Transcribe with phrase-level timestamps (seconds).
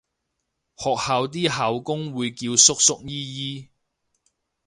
[0.77, 3.69] 學校啲校工會叫叔叔姨姨